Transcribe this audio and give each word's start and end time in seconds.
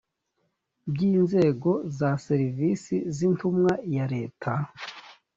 by 0.91 0.99
inzego 1.11 1.71
za 1.99 2.11
serivisi 2.25 2.95
z 3.15 3.17
intumwa 3.27 3.71
ya 3.95 4.05
leta 4.13 4.51